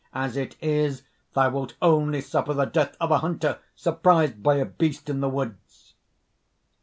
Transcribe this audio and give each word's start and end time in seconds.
As 0.15 0.35
it 0.35 0.55
is, 0.63 1.03
thou 1.35 1.51
wilt 1.51 1.75
only 1.79 2.21
suffer 2.21 2.55
the 2.55 2.65
death 2.65 2.97
of 2.99 3.11
a 3.11 3.19
hunter 3.19 3.59
surprised 3.75 4.41
by 4.41 4.55
a 4.55 4.65
beast 4.65 5.11
in 5.11 5.19
the 5.19 5.29
woods." 5.29 5.93